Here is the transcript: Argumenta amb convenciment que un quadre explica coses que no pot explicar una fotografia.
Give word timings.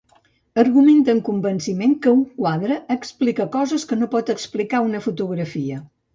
Argumenta 0.59 1.11
amb 1.17 1.23
convenciment 1.27 1.93
que 2.05 2.13
un 2.19 2.23
quadre 2.39 2.79
explica 2.97 3.49
coses 3.59 3.87
que 3.93 4.01
no 4.01 4.09
pot 4.17 4.35
explicar 4.37 4.83
una 4.89 5.05
fotografia. 5.07 5.81